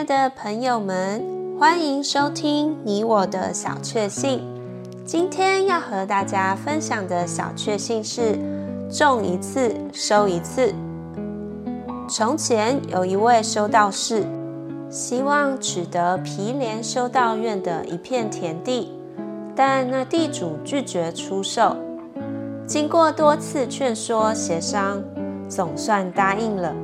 [0.00, 1.22] 爱的朋友们，
[1.58, 4.40] 欢迎收听你我的小确幸。
[5.04, 8.38] 今天要和大家分享的小确幸是：
[8.90, 10.74] 种一次收一次。
[12.08, 14.24] 从前有一位修道士，
[14.88, 18.98] 希望取得毗连修道院的一片田地，
[19.54, 21.76] 但那地主拒绝出售。
[22.66, 25.02] 经过多次劝说协商，
[25.46, 26.74] 总算答应了。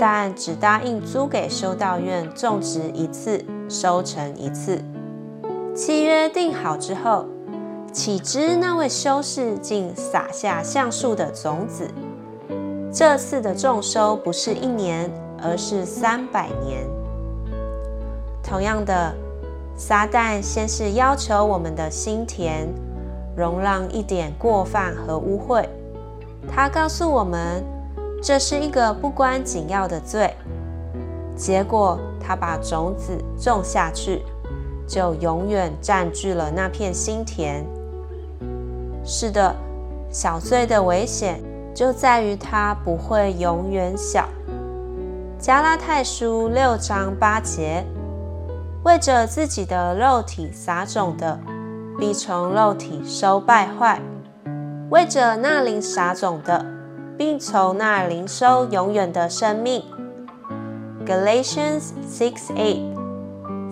[0.00, 4.82] 但只答应租给修道院种植一次，收成一次。
[5.76, 7.26] 契约定好之后，
[7.92, 11.86] 岂知那位修士竟撒下橡树的种子。
[12.90, 16.88] 这次的种收不是一年，而是三百年。
[18.42, 19.14] 同样的，
[19.76, 22.66] 撒旦先是要求我们的心田
[23.36, 25.66] 容让一点过犯和污秽，
[26.48, 27.62] 他告诉我们。
[28.22, 30.34] 这是一个不关紧要的罪，
[31.34, 34.22] 结果他把种子种下去，
[34.86, 37.64] 就永远占据了那片心田。
[39.02, 39.56] 是的，
[40.10, 41.40] 小罪的危险
[41.74, 44.28] 就在于它不会永远小。
[45.38, 47.82] 加拉太书六章八节：
[48.84, 51.40] 为着自己的肉体撒种的，
[51.98, 53.98] 必从肉体收败坏；
[54.90, 56.66] 为着那灵撒种的，
[57.19, 59.83] 并从那灵收永远的生命。
[61.05, 62.93] Galatians 6:8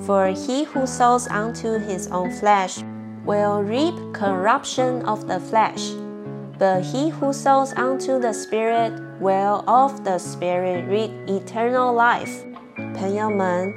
[0.06, 2.84] For he who sows unto his own flesh
[3.26, 5.94] will reap corruption of the flesh,
[6.60, 12.44] but he who sows unto the Spirit will of the Spirit reap eternal life.
[13.00, 13.74] 朋友们，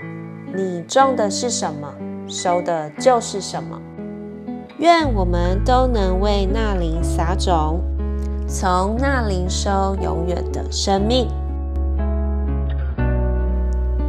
[0.53, 1.95] 你种的是什么，
[2.29, 3.81] 收的就是什么。
[4.79, 7.81] 愿我们都能为那灵撒种。
[8.54, 11.26] 从那灵收永远的生命。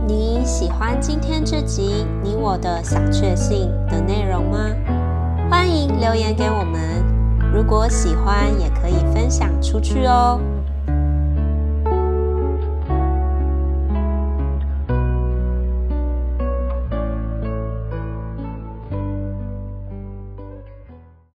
[0.05, 4.59] 你喜欢今天这集你我的小确幸的内容吗？
[5.49, 6.81] 欢迎留言给我们。
[7.55, 10.41] 如果喜欢，也可以分享出去哦。